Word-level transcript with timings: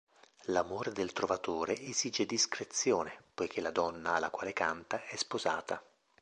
L'amore 0.45 0.91
del 0.93 1.13
trovatore 1.13 1.79
esige 1.79 2.25
discrezione, 2.25 3.21
poiché 3.35 3.61
la 3.61 3.69
donna 3.69 4.15
alla 4.15 4.31
quale 4.31 4.51
canta 4.51 5.05
è 5.05 5.15
sposata. 5.15 5.79